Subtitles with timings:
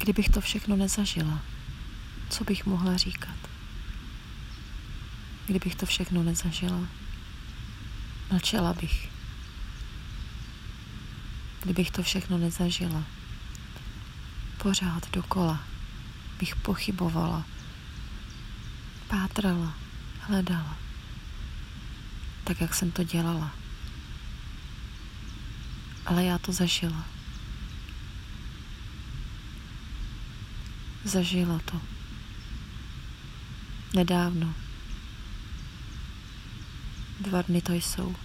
[0.00, 1.42] Kdybych to všechno nezažila,
[2.30, 3.36] co bych mohla říkat?
[5.46, 6.80] Kdybych to všechno nezažila,
[8.32, 9.08] mlčela bych.
[11.62, 13.04] Kdybych to všechno nezažila,
[14.58, 15.64] pořád dokola
[16.38, 17.44] bych pochybovala,
[19.08, 19.74] pátrala,
[20.20, 20.76] hledala,
[22.44, 23.50] tak jak jsem to dělala.
[26.06, 27.19] Ale já to zažila.
[31.04, 31.80] Zažila to.
[33.94, 34.54] Nedávno.
[37.20, 38.16] Dva dny to jsou.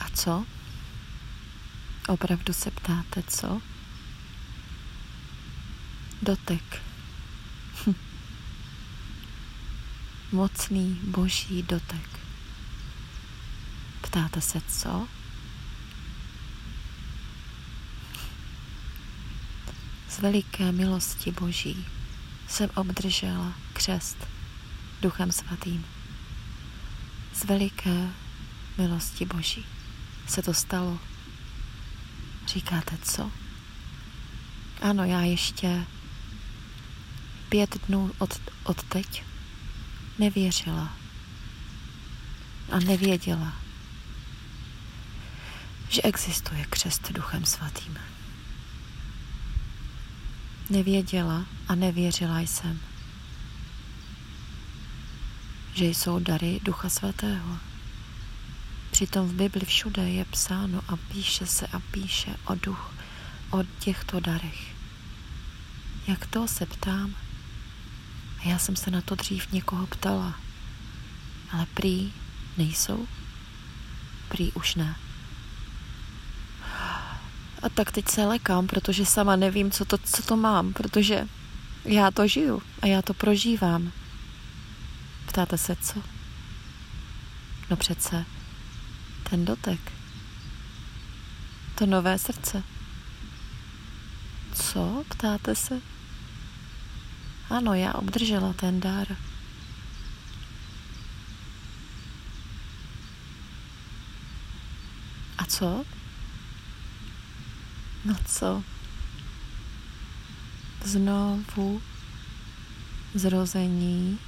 [0.00, 0.46] A co?
[2.08, 3.60] Opravdu se ptáte, co?
[6.22, 6.82] Dotek.
[10.32, 12.20] Mocný boží dotek.
[14.00, 15.08] Ptáte se, co?
[20.18, 21.86] Z veliké milosti boží
[22.48, 24.26] jsem obdržela křest
[25.02, 25.84] Duchem Svatým.
[27.34, 28.08] Z veliké
[28.78, 29.64] milosti Boží
[30.26, 30.98] se to stalo.
[32.46, 33.30] Říkáte co?
[34.82, 35.84] Ano, já ještě
[37.48, 39.24] pět dnů od, od teď
[40.18, 40.96] nevěřila
[42.72, 43.52] a nevěděla,
[45.88, 47.98] že existuje křest Duchem Svatým.
[50.70, 52.80] Nevěděla a nevěřila jsem,
[55.74, 57.58] že jsou dary Ducha Svatého.
[58.90, 62.94] Přitom v Bibli všude je psáno a píše se a píše o duch,
[63.50, 64.74] o těchto darech.
[66.06, 67.14] Jak to se ptám?
[68.44, 70.40] A já jsem se na to dřív někoho ptala.
[71.50, 72.12] Ale prý
[72.56, 73.06] nejsou?
[74.28, 74.96] Prý už ne.
[77.62, 81.28] A tak teď se lekám, protože sama nevím, co to, co to mám, protože
[81.84, 83.92] já to žiju a já to prožívám.
[85.26, 86.02] Ptáte se, co?
[87.70, 88.24] No přece,
[89.30, 89.92] ten dotek.
[91.74, 92.62] To nové srdce.
[94.54, 95.04] Co?
[95.08, 95.80] Ptáte se?
[97.50, 99.06] Ano, já obdržela ten dar.
[105.38, 105.84] A co?
[108.04, 108.62] No co?
[110.84, 111.82] Znovu
[113.14, 114.18] zrození,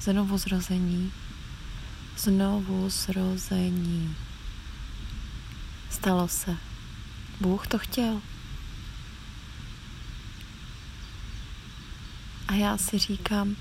[0.00, 1.12] znovu zrození,
[2.18, 4.16] znovu zrození.
[5.90, 6.56] Stalo se.
[7.40, 8.22] Bůh to chtěl.
[12.48, 13.56] A já si říkám,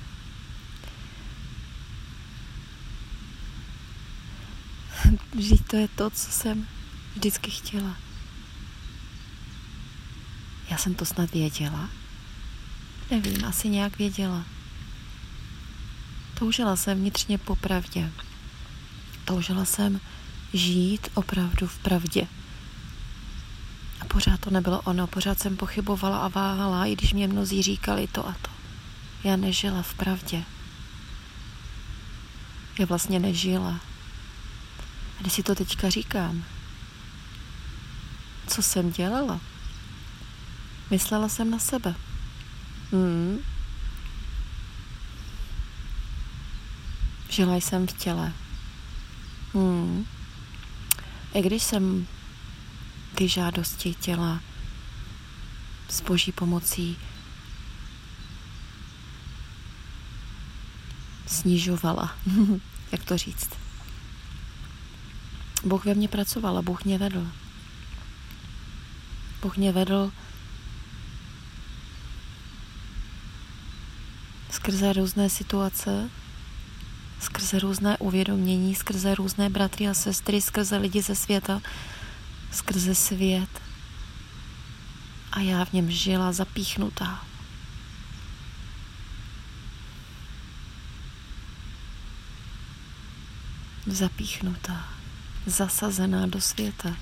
[5.39, 6.67] že to je to, co jsem
[7.15, 8.08] vždycky chtěla.
[10.69, 11.89] Já jsem to snad věděla?
[13.11, 14.45] Nevím, asi nějak věděla.
[16.33, 18.11] Toužila jsem vnitřně po pravdě.
[19.25, 19.99] Toužila jsem
[20.53, 22.27] žít opravdu v pravdě.
[24.01, 28.07] A pořád to nebylo ono, pořád jsem pochybovala a váhala, i když mě mnozí říkali
[28.07, 28.49] to a to.
[29.23, 30.43] Já nežila v pravdě.
[32.79, 33.79] Já vlastně nežila.
[35.17, 36.43] A když si to teďka říkám,
[38.47, 39.39] co jsem dělala?
[40.89, 41.95] Myslela jsem na sebe.
[42.91, 43.39] Hmm.
[47.29, 48.33] Žila jsem v těle.
[49.53, 50.05] Hmm.
[51.33, 52.07] I když jsem
[53.15, 54.41] ty žádosti těla
[55.89, 56.97] s boží pomocí
[61.27, 62.15] snižovala,
[62.91, 63.49] jak to říct.
[65.63, 67.27] Bůh ve mně pracoval a Bůh mě vedl.
[69.41, 70.11] Bůh mě vedl
[74.69, 76.09] skrze různé situace,
[77.19, 81.61] skrze různé uvědomění, skrze různé bratry a sestry, skrze lidi ze světa,
[82.51, 83.49] skrze svět.
[85.31, 87.25] A já v něm žila zapíchnutá.
[93.87, 94.87] Zapíchnutá,
[95.45, 96.95] zasazená do světa.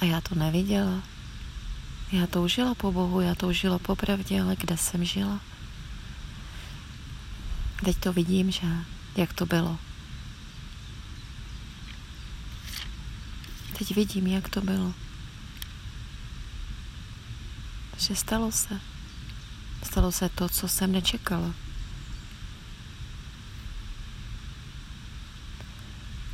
[0.00, 1.02] A já to neviděla.
[2.12, 5.47] Já toužila po Bohu, já toužila po pravdě, ale kde jsem žila?
[7.84, 8.66] Teď to vidím, že
[9.16, 9.78] jak to bylo.
[13.78, 14.94] Teď vidím, jak to bylo.
[17.98, 18.80] Že stalo se.
[19.82, 21.54] Stalo se to, co jsem nečekala.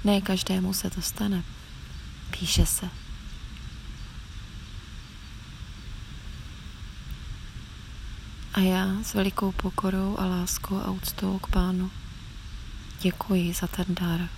[0.04, 1.42] Ne každému se to stane.
[2.30, 3.03] Píše se.
[8.54, 11.90] A já s velikou pokorou a láskou a úctou k pánu
[13.00, 14.28] děkuji za ten dar.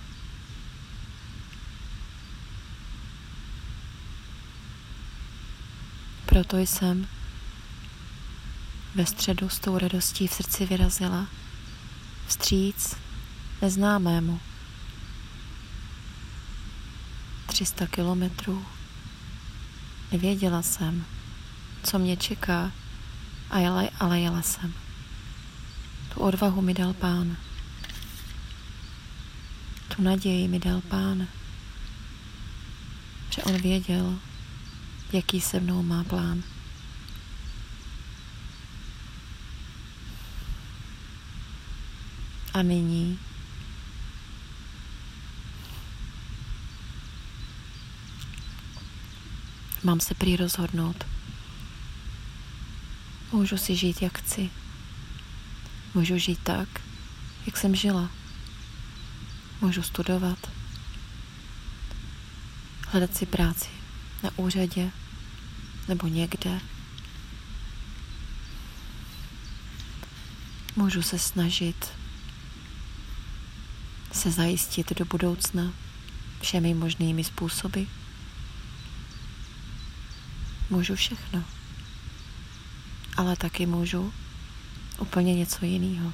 [6.25, 7.07] Proto jsem
[8.95, 11.27] ve středu s tou radostí v srdci vyrazila
[12.27, 12.95] vstříc
[13.61, 14.39] neznámému.
[17.45, 18.65] 300 kilometrů.
[20.11, 21.05] Nevěděla jsem,
[21.83, 22.71] co mě čeká,
[23.49, 24.73] a jela, ale jela jsem.
[26.13, 27.37] Tu odvahu mi dal pán.
[29.95, 31.27] Tu naději mi dal pán.
[33.29, 34.19] Že on věděl,
[35.13, 36.43] jaký se mnou má plán.
[42.53, 43.19] A nyní
[49.83, 51.16] mám se prý rozhodnout.
[53.31, 54.49] Můžu si žít, jak chci.
[55.93, 56.69] Můžu žít tak,
[57.45, 58.09] jak jsem žila.
[59.61, 60.51] Můžu studovat,
[62.87, 63.69] hledat si práci
[64.23, 64.91] na úřadě
[65.87, 66.59] nebo někde.
[70.75, 71.97] Můžu se snažit
[74.11, 75.73] se zajistit do budoucna
[76.41, 77.83] všemi možnými způsoby.
[80.69, 81.56] Můžu všechno.
[83.17, 84.13] Ale taky můžu
[84.99, 86.13] úplně něco jiného.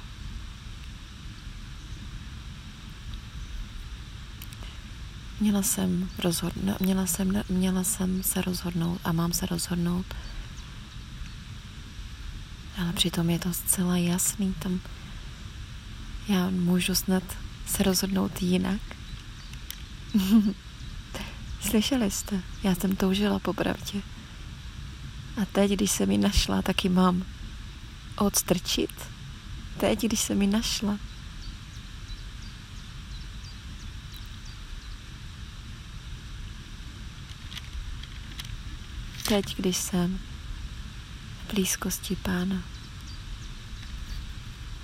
[5.40, 10.06] Měla jsem, rozhodn- měla, jsem, měla jsem se rozhodnout a mám se rozhodnout,
[12.78, 14.80] ale přitom je to zcela jasný, tam
[16.28, 17.22] já můžu snad
[17.66, 18.80] se rozhodnout jinak.
[21.60, 24.13] Slyšeli jste, já jsem toužila po pravdě.
[25.42, 27.24] A teď, když se mi našla, taky mám
[28.16, 28.90] odstrčit.
[29.76, 30.98] Teď, když se mi našla,
[39.28, 40.18] teď, když jsem
[41.44, 42.62] v blízkosti Pána,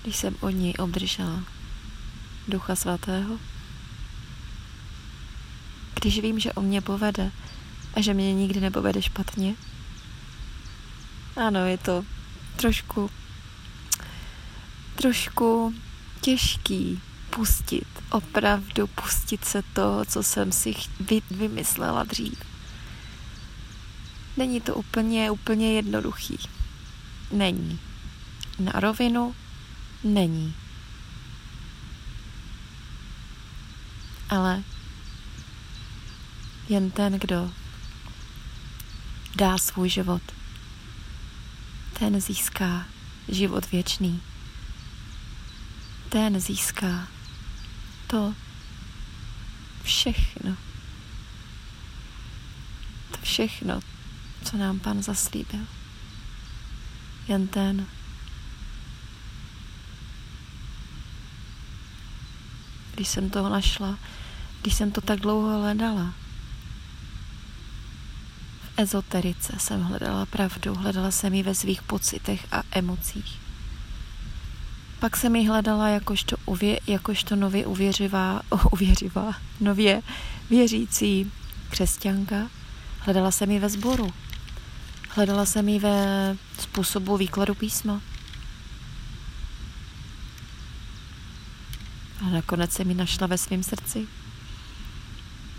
[0.03, 1.45] když jsem od něj obdržela
[2.49, 3.39] Ducha Svatého,
[5.95, 7.33] když vím, že o mě povede
[7.95, 9.55] a že mě nikdy nepovede špatně.
[11.41, 12.05] Ano, je to
[12.57, 13.11] trošku,
[14.95, 15.75] trošku
[16.21, 17.01] těžký
[17.31, 20.75] pustit, opravdu pustit se toho, co jsem si
[21.31, 22.43] vymyslela dřív.
[24.37, 26.39] Není to úplně, úplně jednoduchý.
[27.33, 27.81] Není.
[28.59, 29.35] Na rovinu
[30.05, 30.55] není.
[34.29, 34.63] Ale
[36.69, 37.51] jen ten, kdo
[39.37, 40.23] dá svůj život,
[42.01, 42.87] ten získá
[43.29, 44.23] život věčný.
[46.09, 47.09] Ten získá
[48.07, 48.35] to
[49.83, 50.57] všechno.
[53.11, 53.81] To všechno,
[54.45, 55.61] co nám pan zaslíbil.
[57.29, 57.87] Jen ten.
[62.95, 63.99] Když jsem toho našla,
[64.63, 66.15] když jsem to tak dlouho hledala,
[68.81, 73.41] ezoterice jsem hledala pravdu, hledala jsem ji ve svých pocitech a emocích.
[74.99, 80.03] Pak jsem ji hledala jakožto, uvě, jakožto nově uvěřivá, uvěřivá, nově
[80.51, 81.33] věřící
[81.71, 82.51] křesťanka.
[82.99, 84.13] Hledala jsem ji ve sboru,
[85.13, 88.01] Hledala jsem ji ve způsobu výkladu písma.
[92.21, 94.07] A nakonec jsem ji našla ve svém srdci.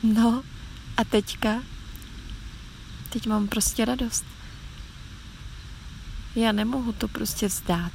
[0.03, 0.43] No
[0.97, 1.63] a teďka,
[3.11, 4.25] teď mám prostě radost.
[6.35, 7.91] Já nemohu to prostě vzdát.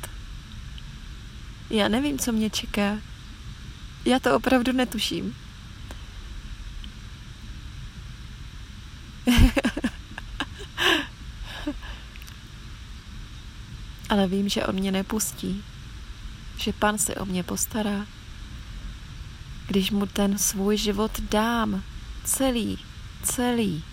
[1.71, 2.99] Já nevím, co mě čeká.
[4.05, 5.37] Já to opravdu netuším.
[14.09, 15.65] ale vím, že on mě nepustí,
[16.59, 18.07] že pan se o mě postará.
[19.67, 21.83] Když mu ten svůj život dám,
[22.25, 22.79] celý,
[23.23, 23.85] celý.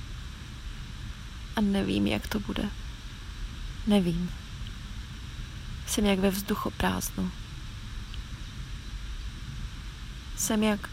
[1.56, 2.70] A nevím, jak to bude.
[3.88, 4.32] Nevím.
[5.88, 7.32] Jsem jak ve vzduchu prázdnu.
[10.38, 10.90] Jsem jak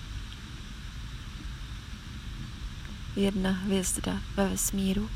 [3.16, 5.10] jedna hvězda ve vesmíru.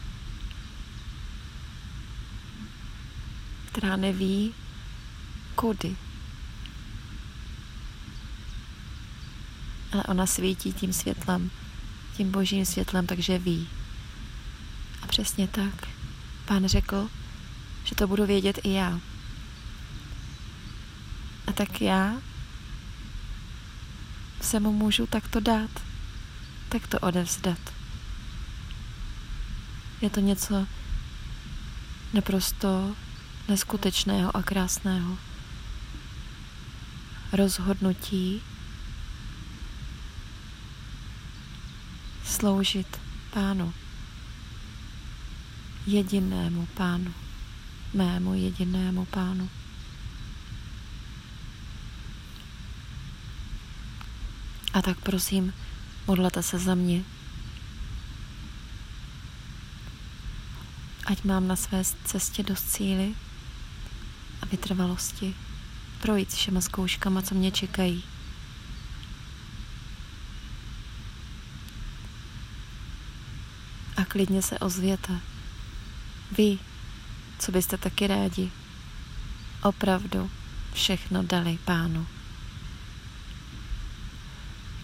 [3.74, 4.54] která neví
[5.54, 5.96] kudy.
[9.92, 11.50] Ale ona svítí tím světlem,
[12.16, 13.68] tím božím světlem, takže ví.
[15.14, 15.88] Přesně tak.
[16.44, 17.08] Pán řekl,
[17.84, 19.00] že to budu vědět i já.
[21.46, 22.14] A tak já
[24.40, 25.70] se mu můžu takto dát,
[26.68, 27.58] takto odevzdat.
[30.00, 30.66] Je to něco
[32.12, 32.96] naprosto
[33.48, 35.18] neskutečného a krásného.
[37.32, 38.42] Rozhodnutí
[42.24, 43.74] sloužit pánu,
[45.86, 47.14] jedinému pánu,
[47.94, 49.50] mému jedinému pánu.
[54.72, 55.52] A tak prosím,
[56.06, 57.04] modlete se za mě.
[61.06, 63.14] Ať mám na své cestě dost síly
[64.42, 65.34] a vytrvalosti
[66.02, 68.04] projít všema zkouškama, co mě čekají.
[73.96, 75.33] A klidně se ozvěte.
[76.36, 76.58] Vy,
[77.38, 78.50] co byste taky rádi,
[79.62, 80.30] opravdu
[80.72, 82.06] všechno dali pánu.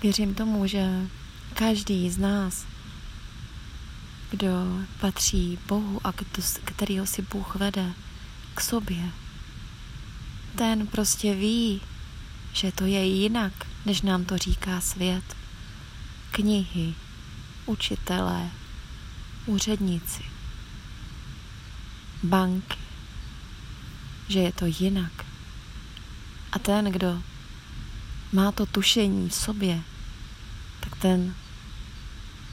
[0.02, 1.06] Věřím tomu, že
[1.54, 2.66] každý z nás,
[4.30, 4.48] kdo
[5.00, 6.12] patří Bohu a
[6.64, 7.92] kterýho si Bůh vede
[8.54, 9.10] k sobě,
[10.56, 11.80] ten prostě ví,
[12.52, 13.52] že to je jinak,
[13.86, 15.24] než nám to říká svět.
[16.30, 16.94] Knihy,
[17.66, 18.50] učitelé,
[19.46, 20.22] úředníci,
[22.22, 22.78] banky,
[24.28, 25.26] že je to jinak.
[26.52, 27.22] A ten, kdo
[28.32, 29.82] má to tušení v sobě,
[30.80, 31.34] tak ten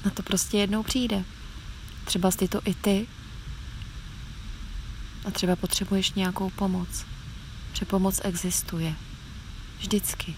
[0.05, 1.23] na to prostě jednou přijde.
[2.05, 3.07] Třeba jsi to i ty
[5.25, 7.05] a třeba potřebuješ nějakou pomoc.
[7.73, 8.95] Že pomoc existuje.
[9.79, 10.35] Vždycky.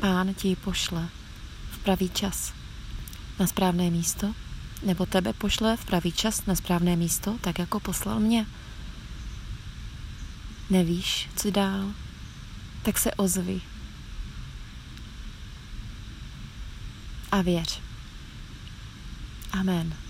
[0.00, 1.08] Pán ti ji pošle
[1.70, 2.52] v pravý čas
[3.38, 4.34] na správné místo,
[4.82, 8.46] nebo tebe pošle v pravý čas na správné místo, tak jako poslal mě.
[10.70, 11.92] Nevíš, co dál?
[12.82, 13.60] Tak se ozvi.
[17.32, 17.80] A věř.
[19.52, 20.09] Amen.